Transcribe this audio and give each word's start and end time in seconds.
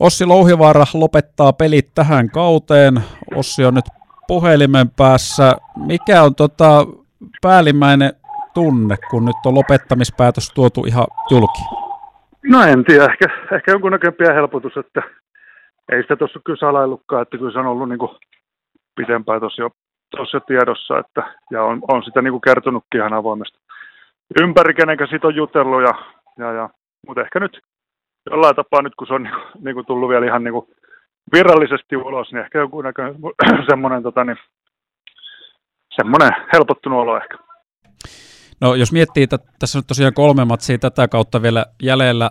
Ossi 0.00 0.26
Louhivaara 0.26 0.84
lopettaa 0.94 1.52
pelit 1.52 1.88
tähän 1.94 2.30
kauteen. 2.30 2.94
Ossi 3.34 3.64
on 3.64 3.74
nyt 3.74 3.84
puhelimen 4.26 4.90
päässä. 4.96 5.56
Mikä 5.76 6.22
on 6.22 6.34
tota 6.34 6.86
päällimmäinen 7.42 8.12
tunne, 8.54 8.96
kun 9.10 9.24
nyt 9.24 9.36
on 9.46 9.54
lopettamispäätös 9.54 10.52
tuotu 10.54 10.84
ihan 10.84 11.06
julki? 11.30 11.60
No 12.50 12.62
en 12.62 12.84
tiedä, 12.84 13.04
ehkä, 13.04 13.26
ehkä 13.56 13.72
jonkunnäköinen 13.72 14.34
helpotus, 14.34 14.76
että 14.76 15.02
ei 15.92 16.02
sitä 16.02 16.16
tuossa 16.16 16.40
kyllä 16.44 16.58
salaillutkaan, 16.60 17.22
että 17.22 17.38
kyllä 17.38 17.52
se 17.52 17.58
on 17.58 17.66
ollut 17.66 17.88
niin 17.88 17.98
kuin 17.98 18.10
pitempään 18.96 19.40
tuossa 19.40 19.62
jo, 19.62 19.70
tuossa 20.16 20.40
tiedossa, 20.40 20.98
että, 20.98 21.22
ja 21.50 21.62
on, 21.62 21.80
on 21.88 22.02
sitä 22.02 22.22
niin 22.22 22.32
kuin 22.32 22.40
kertonutkin 22.40 23.00
ihan 23.00 23.12
avoimesti 23.12 23.58
ympäri, 24.40 24.74
kenenkä 24.74 25.06
siitä 25.06 25.26
on 25.26 25.34
jutellut, 25.34 25.82
ja, 25.82 25.94
ja, 26.38 26.52
ja, 26.52 26.68
mutta 27.06 27.22
ehkä 27.22 27.40
nyt 27.40 27.60
jollain 28.30 28.56
tapaa 28.56 28.82
nyt, 28.82 28.94
kun 28.94 29.06
se 29.06 29.14
on 29.14 29.22
niin 29.22 29.34
kuin, 29.34 29.64
niin 29.64 29.74
kuin 29.74 29.86
tullut 29.86 30.08
vielä 30.08 30.26
ihan 30.26 30.44
niin 30.44 30.52
kuin 30.52 30.66
virallisesti 31.32 31.96
ulos, 31.96 32.32
niin 32.32 32.44
ehkä 32.44 32.58
joku 32.58 32.82
näköinen 32.82 33.16
semmoinen, 33.70 34.02
tota, 34.02 34.24
niin, 34.24 34.36
semmoinen 35.96 36.30
helpottunut 36.52 36.98
olo 36.98 37.16
ehkä. 37.16 37.38
No 38.60 38.74
jos 38.74 38.92
miettii, 38.92 39.22
että 39.22 39.38
tässä 39.58 39.78
on 39.78 39.84
tosiaan 39.86 40.14
kolme 40.14 40.44
matsia 40.44 40.78
tätä 40.78 41.08
kautta 41.08 41.42
vielä 41.42 41.66
jäljellä, 41.82 42.30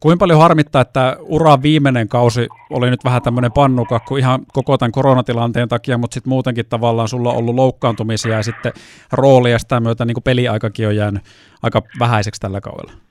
kuinka 0.00 0.22
paljon 0.22 0.40
harmittaa, 0.40 0.82
että 0.82 1.16
ura 1.20 1.62
viimeinen 1.62 2.08
kausi 2.08 2.48
oli 2.70 2.90
nyt 2.90 3.04
vähän 3.04 3.22
tämmöinen 3.22 3.52
pannukakku 3.52 4.16
ihan 4.16 4.40
koko 4.52 4.78
tämän 4.78 4.92
koronatilanteen 4.92 5.68
takia, 5.68 5.98
mutta 5.98 6.14
sitten 6.14 6.28
muutenkin 6.28 6.66
tavallaan 6.66 7.08
sulla 7.08 7.30
on 7.30 7.36
ollut 7.36 7.54
loukkaantumisia 7.54 8.36
ja 8.36 8.42
sitten 8.42 8.72
rooli 9.12 9.50
ja 9.50 9.58
sitä 9.58 9.80
myötä 9.80 10.04
niin 10.04 10.22
peliaikakin 10.24 10.88
on 10.88 10.96
jäänyt 10.96 11.22
aika 11.62 11.82
vähäiseksi 11.98 12.40
tällä 12.40 12.60
kaudella. 12.60 13.07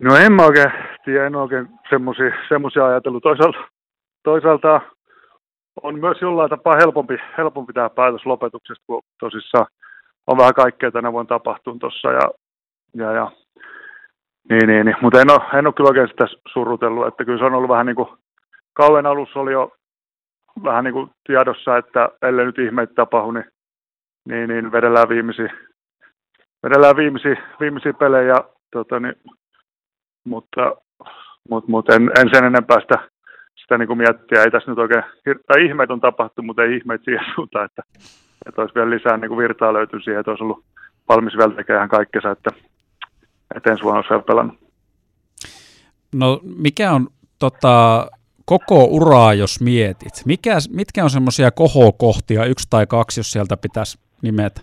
No 0.00 0.16
en 0.16 0.32
mä 0.32 0.46
oikein 0.46 0.72
tiedä, 1.04 1.26
en 1.26 1.36
oikein 1.36 1.68
semmoisia 2.48 2.86
ajatellut. 2.86 3.22
Toisaalta, 3.22 3.58
toisaalta 4.22 4.80
on 5.82 6.00
myös 6.00 6.22
jollain 6.22 6.50
tapaa 6.50 6.76
helpompi, 6.76 7.18
helpompi 7.38 7.72
tämä 7.72 7.90
päätös 7.90 8.26
lopetuksesta, 8.26 8.84
kun 8.86 9.02
tosissaan 9.20 9.66
on 10.26 10.38
vähän 10.38 10.54
kaikkea 10.54 10.90
tänä 10.90 11.12
vuonna 11.12 11.28
tapahtunut 11.28 11.78
tuossa 11.78 12.12
ja, 12.12 12.30
ja, 12.94 13.12
ja 13.12 13.30
niin, 14.50 14.66
niin, 14.66 14.86
niin. 14.86 14.96
mutta 15.02 15.20
en 15.20 15.30
ole, 15.30 15.58
en 15.58 15.66
ole 15.66 15.74
kyllä 15.74 15.88
oikein 15.88 16.08
sitä 16.08 16.26
surrutellut, 16.52 17.06
että 17.06 17.24
kyllä 17.24 17.38
se 17.38 17.44
on 17.44 17.54
ollut 17.54 17.70
vähän 17.70 17.86
niin 17.86 17.96
kuin, 17.96 18.08
kauan 18.72 19.06
alussa 19.06 19.40
oli 19.40 19.52
jo 19.52 19.72
vähän 20.64 20.84
niin 20.84 20.94
kuin 20.94 21.10
tiedossa, 21.26 21.76
että 21.76 22.08
ellei 22.22 22.46
nyt 22.46 22.58
ihmeitä 22.58 22.94
tapahdu, 22.94 23.30
niin, 23.30 23.44
niin, 24.28 24.48
niin 24.48 24.72
vedellään 24.72 25.08
viimeisiä, 25.08 25.52
vedellään 26.62 26.96
viimeisiä, 26.96 27.36
viimeisiä 27.60 27.92
pelejä, 27.92 28.34
tota, 28.72 29.00
niin, 29.00 29.14
mutta, 30.28 30.72
mutta, 31.50 31.70
mutta 31.70 31.94
en, 31.94 32.10
en, 32.20 32.30
sen 32.32 32.44
enempää 32.44 32.80
sitä, 32.80 33.08
sitä 33.62 33.78
niin 33.78 33.86
kuin 33.86 33.98
miettiä. 33.98 34.42
Ei 34.42 34.50
tässä 34.50 34.70
nyt 34.70 34.78
oikein, 34.78 35.02
tai 35.46 35.64
ihmeet 35.64 35.90
on 35.90 36.00
tapahtunut, 36.00 36.46
mutta 36.46 36.62
ei 36.62 36.76
ihmeet 36.76 37.00
siihen 37.04 37.24
suuntaan, 37.34 37.64
että, 37.64 37.82
että 38.46 38.60
olisi 38.62 38.74
vielä 38.74 38.90
lisää 38.90 39.16
niin 39.16 39.28
kuin 39.28 39.38
virtaa 39.38 39.72
löytynyt 39.72 40.04
siihen, 40.04 40.20
että 40.20 40.30
olisi 40.30 40.44
ollut 40.44 40.64
valmis 41.08 41.36
vielä 41.36 41.54
tekemään 41.54 41.88
kaikkensa, 41.88 42.30
että, 42.30 42.50
että 43.56 43.70
ensi 43.70 43.82
vuonna 43.82 44.02
olisi 44.10 44.24
pelannut. 44.26 44.58
No 46.14 46.40
mikä 46.56 46.92
on 46.92 47.06
tota, 47.38 48.06
koko 48.44 48.84
uraa, 48.84 49.34
jos 49.34 49.60
mietit? 49.60 50.22
Mikä, 50.26 50.56
mitkä 50.70 51.04
on 51.04 51.10
semmoisia 51.10 51.50
kohokohtia, 51.50 52.44
yksi 52.44 52.66
tai 52.70 52.86
kaksi, 52.86 53.20
jos 53.20 53.32
sieltä 53.32 53.56
pitäisi 53.56 53.98
nimetä? 54.22 54.60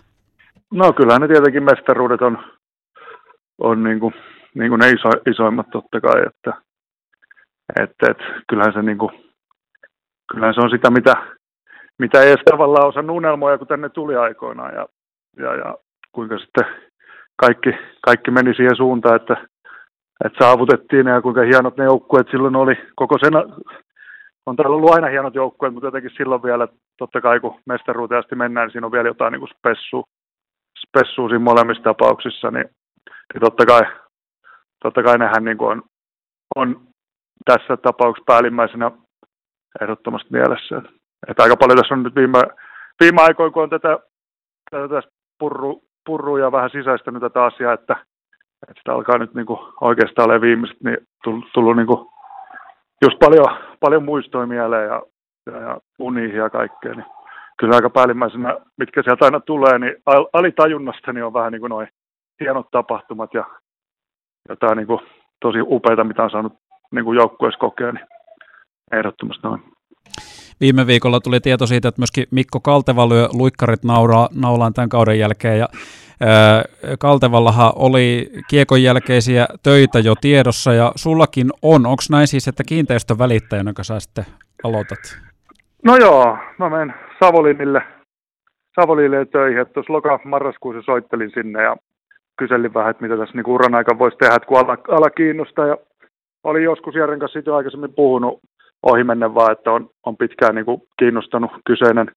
No 0.70 0.92
kyllähän 0.92 1.22
ne 1.22 1.28
tietenkin 1.28 1.64
mestaruudet 1.64 2.22
on, 2.22 2.38
on 3.58 3.82
niin 3.82 4.00
kuin, 4.00 4.14
niin 4.58 4.68
kuin 4.70 4.78
ne 4.78 4.90
iso, 4.90 5.10
isoimmat 5.30 5.70
totta 5.70 6.00
kai, 6.00 6.22
että 6.26 6.52
et, 7.82 7.90
et, 8.10 8.18
kyllähän, 8.48 8.72
se 8.72 8.82
niin 8.82 8.98
kuin, 8.98 9.12
kyllähän 10.32 10.54
se 10.54 10.60
on 10.60 10.70
sitä, 10.70 10.90
mitä, 10.90 11.14
mitä 11.98 12.22
ei 12.22 12.28
edes 12.28 12.44
tavallaan 12.50 12.88
osannut 12.88 13.16
unelmoja, 13.16 13.58
kun 13.58 13.66
tänne 13.66 13.88
tuli 13.88 14.16
aikoinaan 14.16 14.74
ja, 14.74 14.86
ja, 15.38 15.54
ja 15.54 15.74
kuinka 16.12 16.38
sitten 16.38 16.64
kaikki, 17.36 17.70
kaikki 18.00 18.30
meni 18.30 18.54
siihen 18.54 18.76
suuntaan, 18.76 19.16
että, 19.16 19.46
että 20.24 20.44
saavutettiin 20.44 21.06
ja 21.06 21.22
kuinka 21.22 21.40
hienot 21.40 21.76
ne 21.76 21.84
joukkueet 21.84 22.26
silloin 22.30 22.56
oli. 22.56 22.74
Koko 22.94 23.18
sen, 23.18 23.32
on 24.46 24.56
täällä 24.56 24.76
ollut 24.76 24.94
aina 24.94 25.08
hienot 25.08 25.34
joukkueet, 25.34 25.74
mutta 25.74 25.86
jotenkin 25.86 26.10
silloin 26.16 26.42
vielä, 26.42 26.68
totta 26.98 27.20
kai 27.20 27.40
kun 27.40 27.60
mestaruuteen 27.66 28.18
asti 28.18 28.34
mennään, 28.34 28.66
niin 28.66 28.72
siinä 28.72 28.86
on 28.86 28.92
vielä 28.92 29.08
jotain 29.08 29.32
niin 29.32 29.40
kuin 29.40 29.50
spessu, 29.58 30.04
spessua 30.86 31.28
siinä 31.28 31.44
molemmissa 31.44 31.82
tapauksissa, 31.82 32.50
niin, 32.50 32.70
niin 33.34 33.40
totta 33.40 33.66
kai, 33.66 33.82
totta 34.86 35.02
kai 35.02 35.18
nehän 35.18 35.44
niin 35.44 35.58
kuin 35.58 35.70
on, 35.70 35.82
on 36.56 36.80
tässä 37.44 37.76
tapauksessa 37.76 38.24
päällimmäisenä 38.26 38.90
ehdottomasti 39.80 40.28
mielessä. 40.32 40.82
Että 41.28 41.42
aika 41.42 41.56
paljon 41.56 41.78
tässä 41.78 41.94
on 41.94 42.02
nyt 42.02 42.14
viime, 42.14 42.38
viime 43.00 43.22
aikoina, 43.22 43.52
kun 43.52 43.62
on 43.62 43.70
tätä, 43.70 43.98
tätä 44.70 45.02
purru, 45.38 45.82
purru 46.06 46.36
ja 46.36 46.52
vähän 46.52 46.70
sisäistänyt 46.70 47.20
tätä 47.20 47.44
asiaa, 47.44 47.72
että, 47.72 47.96
että 48.68 48.78
sitä 48.78 48.92
alkaa 48.92 49.18
nyt 49.18 49.34
niin 49.34 49.46
kuin 49.46 49.60
oikeastaan 49.80 50.24
olemaan 50.24 50.40
viimeiset, 50.40 50.80
niin 50.84 50.98
tullut, 51.24 51.44
tullut 51.54 51.76
niin 51.76 51.86
kuin 51.86 52.08
just 53.02 53.18
paljon, 53.18 53.46
paljon 53.80 54.04
muistoja 54.04 54.46
mieleen 54.46 54.86
ja, 54.86 55.02
ja, 55.46 55.60
ja 55.60 55.78
uniihin 55.98 56.38
ja 56.38 56.50
kaikkea, 56.50 56.94
niin 56.94 57.06
kyllä 57.58 57.76
aika 57.76 57.90
päällimmäisenä, 57.90 58.56
mitkä 58.78 59.02
sieltä 59.02 59.24
aina 59.24 59.40
tulee, 59.40 59.78
niin 59.78 59.96
alitajunnasta 60.32 61.12
niin 61.12 61.24
on 61.24 61.32
vähän 61.32 61.52
niin 61.52 61.60
kuin 61.60 61.70
noin 61.70 61.88
hienot 62.40 62.70
tapahtumat 62.70 63.34
ja 63.34 63.44
jotain 64.48 64.76
niin 64.76 64.86
kuin 64.86 65.00
tosi 65.40 65.58
upeita, 65.62 66.04
mitä 66.04 66.22
on 66.22 66.30
saanut 66.30 66.52
niin 66.90 67.04
kuin 67.04 67.16
joukkueessa 67.16 67.58
kokea, 67.58 67.92
niin 67.92 68.06
ehdottomasti 68.92 69.42
noin. 69.42 69.62
Viime 70.60 70.86
viikolla 70.86 71.20
tuli 71.20 71.40
tieto 71.40 71.66
siitä, 71.66 71.88
että 71.88 72.00
myöskin 72.00 72.24
Mikko 72.30 72.60
Kalteva 72.60 73.08
lyö 73.08 73.28
luikkarit 73.32 73.84
nauraa, 73.84 74.28
naulaan 74.34 74.72
tämän 74.72 74.88
kauden 74.88 75.18
jälkeen. 75.18 75.58
Ja, 75.58 75.68
ää, 76.20 76.62
Kaltevallahan 76.98 77.72
oli 77.76 78.30
kiekon 78.50 78.82
jälkeisiä 78.82 79.46
töitä 79.62 79.98
jo 79.98 80.14
tiedossa 80.20 80.72
ja 80.72 80.92
sullakin 80.96 81.50
on. 81.62 81.86
Onko 81.86 82.02
näin 82.10 82.26
siis, 82.26 82.48
että 82.48 82.62
kiinteistön 82.68 83.18
välittäjänä, 83.18 83.68
jonka 83.68 83.84
sä 83.84 84.00
sitten 84.00 84.24
aloitat? 84.64 84.98
No 85.84 85.96
joo, 85.96 86.38
mä 86.58 86.70
menen 86.70 86.94
Savolinille, 87.24 87.82
Savolinille 88.80 89.26
töihin. 89.26 89.66
Tuossa 89.74 89.92
loka-marraskuussa 89.92 90.82
soittelin 90.82 91.30
sinne 91.34 91.62
ja 91.62 91.76
kyselin 92.38 92.74
vähän, 92.74 92.90
että 92.90 93.02
mitä 93.02 93.16
tässä 93.16 93.36
niin 93.36 93.50
uran 93.50 93.74
aika 93.74 93.98
voisi 93.98 94.16
tehdä, 94.16 94.34
että 94.34 94.46
kun 94.48 94.58
ala, 94.58 94.78
ala 94.88 95.10
kiinnostaa. 95.10 95.66
Ja 95.66 95.76
olin 96.44 96.64
joskus 96.64 96.94
Jaren 96.94 97.18
kanssa 97.18 97.32
siitä 97.32 97.56
aikaisemmin 97.56 97.94
puhunut 97.94 98.40
ohimennen 98.82 99.34
vaan, 99.34 99.52
että 99.52 99.72
on, 99.72 99.90
on 100.06 100.16
pitkään 100.16 100.54
niin 100.54 100.64
kuin 100.64 100.82
kiinnostanut 100.98 101.50
kyseinen, 101.66 102.10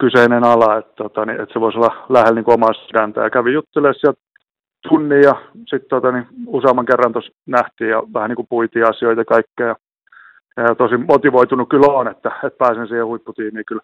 kyseinen 0.00 0.44
ala, 0.44 0.76
että, 0.76 0.92
tota, 0.96 1.26
niin, 1.26 1.40
että 1.40 1.52
se 1.52 1.60
voisi 1.60 1.78
olla 1.78 2.06
lähellä 2.08 2.40
niin 2.40 2.52
omaa 2.54 2.72
sydäntä. 2.72 3.20
Ja 3.20 3.30
kävin 3.30 3.54
juttelemaan 3.54 3.94
sieltä 3.94 4.20
tunnin 4.88 5.22
ja 5.22 5.34
sitten 5.54 5.88
tota, 5.88 6.12
niin, 6.12 6.26
useamman 6.46 6.86
kerran 6.86 7.12
tuossa 7.12 7.32
nähtiin 7.46 7.90
ja 7.90 8.02
vähän 8.14 8.28
niin 8.28 8.36
kuin 8.36 8.48
puitiin 8.50 8.88
asioita 8.88 9.24
kaikkea. 9.24 9.66
Ja, 9.66 9.76
ja 10.62 10.74
tosi 10.74 10.96
motivoitunut 10.96 11.68
kyllä 11.68 11.86
on, 11.86 12.08
että, 12.08 12.30
että 12.44 12.58
pääsen 12.58 12.88
siihen 12.88 13.06
huipputiimiin 13.06 13.64
kyllä, 13.66 13.82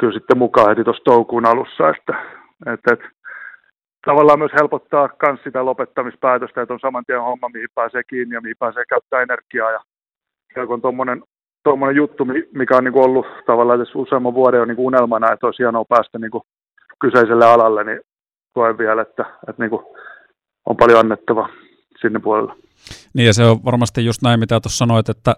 kyllä 0.00 0.12
sitten 0.12 0.38
mukaan 0.38 0.68
heti 0.68 0.84
tuossa 0.84 1.04
toukuun 1.04 1.46
alussa. 1.46 1.88
Että, 1.88 2.14
että, 2.72 2.92
että 2.92 3.08
tavallaan 4.06 4.38
myös 4.38 4.52
helpottaa 4.60 5.08
myös 5.22 5.40
sitä 5.44 5.64
lopettamispäätöstä, 5.64 6.62
että 6.62 6.74
on 6.74 6.80
saman 6.80 7.04
tien 7.06 7.22
homma, 7.22 7.48
mihin 7.48 7.68
pääsee 7.74 8.02
kiinni 8.10 8.34
ja 8.34 8.40
mihin 8.40 8.56
pääsee 8.58 8.84
käyttää 8.88 9.22
energiaa. 9.22 9.70
Ja, 9.70 9.80
ja 10.56 10.66
kun 10.66 10.82
tuommoinen 10.82 11.22
tuommoinen 11.64 11.96
juttu, 11.96 12.24
mikä 12.54 12.76
on 12.76 12.84
niin 12.84 12.98
ollut 12.98 13.26
tavallaan 13.46 13.78
tässä 13.78 13.98
useamman 13.98 14.34
vuoden 14.34 14.60
on 14.60 14.68
niin 14.68 14.76
kuin 14.76 14.86
unelmana, 14.86 15.32
että 15.32 15.46
olisi 15.46 15.62
hienoa 15.62 15.84
päästä 15.88 16.18
niin 16.18 16.30
kuin 16.30 16.42
kyseiselle 17.00 17.46
alalle, 17.46 17.84
niin 17.84 18.00
koen 18.52 18.78
vielä, 18.78 19.02
että, 19.02 19.24
että 19.48 19.62
niin 19.62 19.70
kuin 19.70 19.82
on 20.66 20.76
paljon 20.76 21.00
annettava 21.00 21.48
sinne 22.00 22.18
puolelle. 22.18 22.54
Niin 23.14 23.26
ja 23.26 23.34
se 23.34 23.44
on 23.44 23.64
varmasti 23.64 24.04
just 24.04 24.22
näin, 24.22 24.40
mitä 24.40 24.60
tuossa 24.60 24.78
sanoit, 24.78 25.08
että 25.08 25.34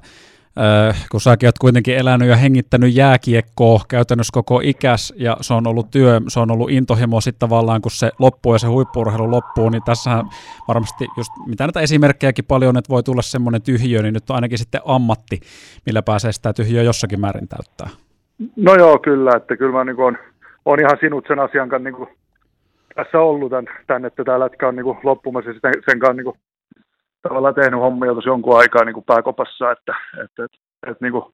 Äh, 0.59 1.07
kun 1.11 1.21
säkin 1.21 1.47
oot 1.47 1.59
kuitenkin 1.59 1.97
elänyt 1.97 2.29
ja 2.29 2.37
hengittänyt 2.37 2.95
jääkiekkoa 2.95 3.81
käytännössä 3.89 4.31
koko 4.33 4.61
ikäs, 4.65 5.15
ja 5.17 5.37
se 5.41 5.55
on 5.55 5.67
ollut 5.67 5.91
työ, 5.91 6.21
se 6.29 6.41
on 6.41 6.51
ollut 6.51 6.71
intohimo 6.71 7.21
sitten 7.21 7.49
tavallaan, 7.49 7.81
kun 7.81 7.91
se 7.91 8.11
loppuu 8.19 8.55
ja 8.55 8.59
se 8.59 8.67
huippuurheilu 8.67 9.31
loppuu, 9.31 9.69
niin 9.69 9.83
tässähän 9.83 10.25
varmasti 10.69 11.07
just, 11.17 11.33
mitä 11.47 11.65
näitä 11.65 11.81
esimerkkejäkin 11.81 12.45
paljon, 12.45 12.77
että 12.77 12.89
voi 12.89 13.03
tulla 13.03 13.23
semmoinen 13.23 13.63
tyhjö, 13.63 14.03
niin 14.03 14.15
nyt 14.15 14.31
on 14.31 14.37
ainakin 14.37 14.59
sitten 14.59 14.81
ammatti, 14.85 15.41
millä 15.87 16.03
pääsee 16.03 16.33
sitä 16.33 16.53
tyhjöä 16.53 16.83
jossakin 16.83 17.21
määrin 17.21 17.49
täyttää. 17.49 17.89
No 18.57 18.75
joo, 18.75 18.99
kyllä, 18.99 19.37
että 19.37 19.57
kyllä 19.57 19.73
mä 19.73 19.85
niin 19.85 20.01
on, 20.01 20.19
on 20.65 20.81
ihan 20.81 20.99
sinut 21.01 21.25
sen 21.29 21.39
asian 21.39 21.69
kanssa 21.69 21.91
niin 21.91 22.09
tässä 22.95 23.21
ollut 23.21 23.51
tämän, 23.51 23.67
tämän, 23.87 24.05
että 24.05 24.25
tämä 24.25 24.41
lätkä 24.41 24.69
on 24.69 24.77
niin 24.77 24.87
loppumassa 25.03 25.51
sen, 25.53 25.75
sen 25.91 25.99
kanssa 25.99 26.23
niin 26.23 26.41
tavallaan 27.22 27.55
tehnyt 27.55 27.81
hommia 27.81 28.15
tosi 28.15 28.28
jonkun 28.28 28.59
aikaa 28.59 28.84
niin 28.84 28.95
kuin 28.95 29.05
pääkopassa, 29.05 29.72
että, 29.72 29.95
että, 30.25 30.45
että, 30.45 30.59
että 30.87 31.05
niin 31.05 31.13
kuin 31.13 31.25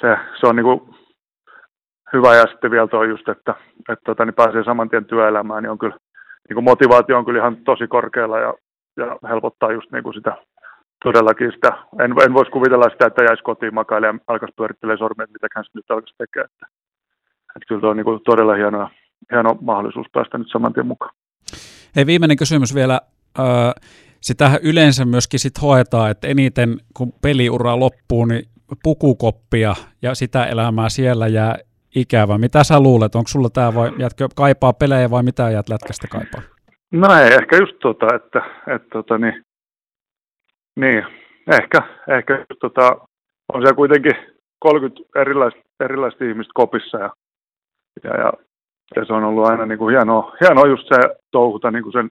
se, 0.00 0.16
se 0.40 0.46
on 0.46 0.56
niin 0.56 0.64
kuin 0.64 0.80
hyvä 2.12 2.36
ja 2.36 2.46
sitten 2.46 2.70
vielä 2.70 2.86
tuo 2.86 3.04
just, 3.04 3.28
että, 3.28 3.54
että 3.78 4.02
tota, 4.06 4.24
niin 4.24 4.34
pääsee 4.34 4.64
saman 4.64 4.90
tien 4.90 5.04
työelämään, 5.04 5.62
niin 5.62 5.70
on 5.70 5.78
kyllä 5.78 5.96
niin 6.48 6.54
kuin 6.54 6.64
motivaatio 6.64 7.18
on 7.18 7.24
kyllä 7.24 7.38
ihan 7.38 7.56
tosi 7.56 7.86
korkealla 7.86 8.38
ja, 8.38 8.54
ja 8.96 9.28
helpottaa 9.28 9.72
just 9.72 9.92
niin 9.92 10.02
kuin 10.04 10.14
sitä 10.14 10.36
todellakin 11.04 11.52
sitä, 11.52 11.72
en, 12.04 12.14
en 12.24 12.34
voisi 12.34 12.50
kuvitella 12.50 12.90
sitä, 12.90 13.06
että 13.06 13.24
jäisi 13.24 13.42
kotiin 13.42 13.74
makailemaan 13.74 14.20
ja 14.28 14.32
alkaisi 14.32 14.54
pyörittelee 14.56 14.96
sormia, 14.96 15.24
että 15.24 15.32
mitäkään 15.32 15.64
se 15.64 15.70
nyt 15.74 15.90
alkaisi 15.90 16.14
tekemään. 16.18 16.50
Että, 16.52 16.66
että 17.56 17.66
kyllä 17.68 17.80
tuo 17.80 17.90
on 17.90 17.96
niin 17.96 18.04
kuin 18.04 18.20
todella 18.24 18.54
hieno, 18.54 18.90
hieno 19.32 19.56
mahdollisuus 19.60 20.06
päästä 20.12 20.38
nyt 20.38 20.48
saman 20.52 20.72
tien 20.72 20.86
mukaan. 20.86 21.14
Hei, 21.96 22.06
viimeinen 22.06 22.36
kysymys 22.36 22.74
vielä. 22.74 23.00
Sitähän 24.20 24.60
yleensä 24.62 25.04
myöskin 25.04 25.40
sit 25.40 25.62
hoetaan, 25.62 26.10
että 26.10 26.28
eniten 26.28 26.76
kun 26.96 27.12
peliura 27.22 27.80
loppuu, 27.80 28.24
niin 28.24 28.42
pukukoppia 28.82 29.74
ja 30.02 30.14
sitä 30.14 30.44
elämää 30.44 30.88
siellä 30.88 31.26
jää 31.26 31.54
ikävä. 31.96 32.38
Mitä 32.38 32.64
sä 32.64 32.80
luulet? 32.80 33.14
Onko 33.14 33.28
sulla 33.28 33.48
tämä 33.50 33.74
vai 33.74 33.90
jätkö 33.98 34.28
kaipaa 34.36 34.72
pelejä 34.72 35.10
vai 35.10 35.22
mitä 35.22 35.50
jäät 35.50 35.68
lätkästä 35.68 36.08
kaipaa? 36.08 36.42
No 36.92 37.14
ei, 37.14 37.32
ehkä 37.32 37.56
just 37.56 37.76
tota, 37.82 38.06
että, 38.14 38.42
että 38.74 38.88
tota, 38.92 39.18
niin, 39.18 39.42
niin, 40.76 41.06
ehkä, 41.52 41.82
ehkä 42.16 42.34
just 42.50 42.60
tota, 42.60 42.96
on 43.52 43.62
siellä 43.62 43.76
kuitenkin 43.76 44.12
30 44.58 45.20
erilaista, 45.20 45.60
erilaista 45.80 46.24
ihmistä 46.24 46.52
kopissa 46.54 46.98
ja, 46.98 47.10
ja, 48.04 48.10
ja, 48.10 48.32
ja 48.96 49.04
se 49.04 49.12
on 49.12 49.24
ollut 49.24 49.46
aina 49.46 49.66
niin 49.66 49.78
kuin 49.78 49.96
hienoa, 49.96 50.36
hienoa 50.40 50.66
just 50.66 50.88
se 50.88 51.00
touhuta 51.30 51.70
niin 51.70 51.82
kuin 51.82 51.92
sen, 51.92 52.08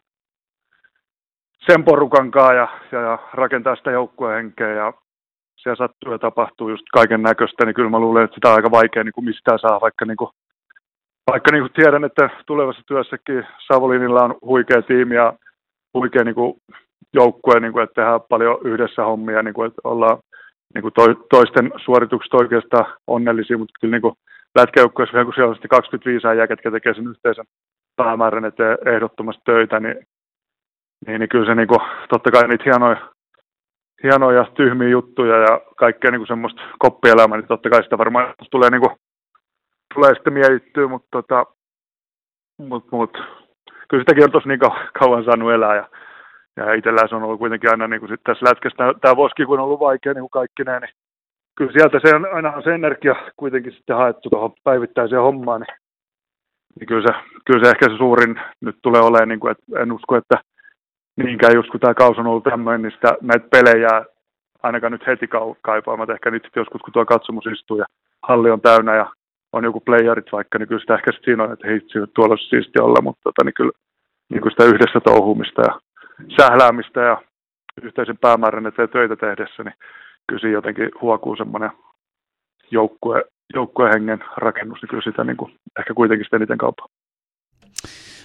sen 1.72 1.84
porukan 1.84 2.32
kanssa 2.32 2.54
ja, 2.54 2.68
ja, 2.92 3.00
ja 3.00 3.20
rakentaa 3.34 3.76
sitä 3.76 3.92
joukkuehenkeä 3.92 4.74
ja 4.74 4.94
siellä 5.62 5.76
sattuu 5.76 6.12
ja 6.12 6.20
tapahtuu 6.20 6.70
just 6.70 6.84
kaiken 6.94 7.22
näköistä, 7.22 7.66
niin 7.66 7.76
kyllä 7.76 7.90
mä 7.90 8.00
luulen, 8.00 8.24
että 8.24 8.36
sitä 8.36 8.50
on 8.50 8.56
aika 8.56 8.72
vaikea 8.72 9.04
niin 9.04 9.14
kuin 9.14 9.26
mistään 9.26 9.60
saa, 9.60 9.82
vaikka, 9.82 10.06
niin 10.06 10.18
kuin, 10.18 10.30
vaikka 11.32 11.52
niin 11.52 11.64
kuin 11.64 11.74
tiedän, 11.74 12.04
että 12.04 12.30
tulevassa 12.46 12.82
työssäkin 12.88 13.48
Savolinilla 13.68 14.24
on 14.24 14.36
huikea 14.42 14.82
tiimi 14.82 15.16
ja 15.16 15.34
huikea 15.94 16.24
niin 16.24 16.36
kuin 16.36 16.54
joukkue, 17.14 17.60
niin 17.60 17.74
kuin, 17.74 17.84
että 17.84 18.02
tehdään 18.02 18.22
paljon 18.30 18.58
yhdessä 18.64 19.04
hommia, 19.04 19.44
niin 19.44 19.54
kuin, 19.54 19.68
että 19.68 19.82
ollaan 19.84 20.18
niin 20.74 20.82
kuin 20.82 20.94
toisten 21.30 21.72
suoritukset 21.86 22.34
oikeastaan 22.34 22.86
onnellisia, 23.08 23.58
mutta 23.58 23.80
kyllä 23.82 23.92
niin 23.92 24.02
kuin 24.02 24.16
lätkäjoukkueessa, 24.56 25.26
kun 25.26 25.34
siellä 25.34 25.50
on 25.50 25.56
sitten 25.56 25.70
25 25.70 26.28
äijää, 26.28 26.48
ketkä 26.48 26.72
tekee 26.72 26.94
sen 26.94 27.08
yhteisen 27.08 27.46
päämäärän 27.96 28.46
eteen 28.46 28.78
ehdottomasti 28.86 29.42
töitä, 29.46 29.80
niin, 29.80 29.96
niin, 31.08 31.20
niin 31.20 31.30
kyllä 31.30 31.46
se 31.46 31.56
niin 31.56 31.68
kuin, 31.68 31.80
totta 32.10 32.32
kai 32.32 32.48
niitä 32.48 32.64
hienoja 32.66 33.10
hienoja 34.04 34.46
tyhmiä 34.54 34.90
juttuja 34.90 35.38
ja 35.38 35.62
kaikkea 35.78 36.12
niin 36.12 36.20
kuin 36.20 36.28
semmoista 36.28 36.62
koppielämää, 36.80 37.38
niin 37.38 37.48
totta 37.48 37.70
kai 37.70 37.84
sitä 37.84 37.98
varmaan 37.98 38.34
tulee, 38.52 38.70
niin 38.70 38.82
kuin, 38.82 38.96
tulee 39.94 40.14
sitten 40.14 40.34
mietittyä, 40.34 40.88
mutta 40.88 41.08
tota, 41.12 41.46
mut, 42.58 42.92
mut, 42.92 43.18
kyllä 43.90 44.02
sitäkin 44.02 44.24
on 44.24 44.32
tosi 44.32 44.48
niin 44.48 44.60
kauan 45.00 45.24
saanut 45.24 45.52
elää 45.52 45.76
ja, 45.76 45.90
ja 46.58 46.74
itsellään 46.74 47.10
se 47.10 47.16
on 47.16 47.24
ollut 47.24 47.40
kuitenkin 47.40 47.70
aina 47.70 47.88
niin 47.88 48.00
kuin 48.00 48.10
sit 48.10 48.24
tässä 48.24 48.46
lätkässä, 48.46 48.78
tämä 49.02 49.16
voski 49.16 49.46
kun 49.46 49.60
on 49.60 49.66
ollut 49.66 49.80
vaikea 49.80 50.14
niin 50.14 50.22
kuin 50.22 50.40
kaikki 50.40 50.64
näin, 50.64 50.82
niin 50.82 50.96
kyllä 51.58 51.72
sieltä 51.72 52.00
se 52.04 52.16
on, 52.16 52.28
aina 52.34 52.62
se 52.62 52.76
energia 52.76 53.16
kuitenkin 53.38 53.74
sitten 53.74 53.96
haettu 53.96 54.30
tuohon 54.30 54.54
päivittäiseen 54.64 55.22
hommaan, 55.22 55.62
niin, 55.62 55.78
niin 56.80 56.88
kyllä, 56.88 57.08
se, 57.08 57.14
kyllä 57.46 57.66
se 57.66 57.70
ehkä 57.72 57.90
se 57.90 57.98
suurin 57.98 58.42
nyt 58.62 58.76
tulee 58.84 59.02
olemaan, 59.02 59.30
niin 59.30 59.40
kuin, 59.40 59.52
että 59.52 59.82
en 59.82 59.92
usko, 59.92 60.16
että 60.16 60.36
niinkään 61.24 61.56
just 61.56 61.70
kun 61.70 61.80
tämä 61.80 61.94
kaus 61.94 62.18
on 62.18 62.28
ollut 62.28 62.44
tämmöinen, 62.44 62.82
niin 62.82 62.92
sitä, 62.92 63.18
näitä 63.22 63.48
pelejä 63.52 64.06
ainakaan 64.64 64.92
nyt 64.92 65.08
heti 65.08 65.28
kaipaamat. 65.62 66.10
Ehkä 66.10 66.32
nyt 66.32 66.50
joskus 66.56 66.82
kun 66.82 66.94
tuo 66.94 67.06
katsomus 67.06 67.46
istuu 67.46 67.78
ja 67.78 67.86
halli 68.24 68.52
on 68.52 68.62
täynnä 68.62 68.96
ja 68.96 69.12
on 69.54 69.64
joku 69.64 69.80
playerit 69.80 70.32
vaikka, 70.32 70.60
niin 70.60 70.68
kyllä 70.68 70.82
sitä 70.82 70.96
ehkä 70.96 71.12
siinä 71.24 71.44
on, 71.44 71.54
että 71.54 71.68
hitsi, 71.68 72.00
tuolla 72.14 72.34
olisi 72.34 72.50
siisti 72.50 72.80
olla, 72.80 73.02
mutta 73.02 73.22
tota, 73.24 73.44
niin 73.46 73.54
kyllä 73.54 73.72
niin 74.30 74.42
kuin 74.42 74.52
sitä 74.52 74.64
yhdessä 74.64 75.00
touhumista 75.00 75.62
ja 75.62 75.80
sähläämistä 76.38 77.02
ja 77.02 77.22
yhteisen 77.84 78.18
päämäärän 78.18 78.68
eteen 78.68 78.90
töitä 78.90 79.16
tehdessä, 79.16 79.64
niin 79.64 79.74
kyllä 80.28 80.40
siinä 80.40 80.54
jotenkin 80.54 80.90
huokuu 81.02 81.36
semmoinen 81.36 81.72
joukkue, 82.72 83.24
joukkuehengen 83.54 84.24
rakennus, 84.38 84.82
niin 84.82 84.90
kyllä 84.90 85.04
sitä 85.04 85.24
niin 85.24 85.38
kuin, 85.38 85.52
ehkä 85.80 85.94
kuitenkin 85.94 86.26
sitä 86.26 86.38
eniten 86.38 86.58
kaupaa. 86.58 86.88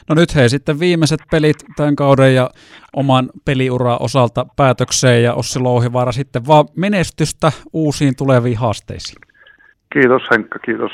No 0.09 0.15
nyt 0.15 0.35
hei 0.35 0.49
sitten 0.49 0.81
viimeiset 0.81 1.21
pelit 1.31 1.57
tämän 1.77 1.97
kauden 1.97 2.35
ja 2.35 2.51
oman 2.97 3.31
peliuran 3.45 3.97
osalta 4.01 4.47
päätökseen 4.57 5.23
ja 5.23 5.35
Ossi 5.35 5.59
Louhivaara 5.59 6.13
sitten 6.13 6.47
vaan 6.47 6.65
menestystä 6.77 7.53
uusiin 7.73 8.17
tuleviin 8.17 8.59
haasteisiin. 8.59 9.19
Kiitos 9.93 10.23
Henkka, 10.31 10.59
kiitos. 10.59 10.93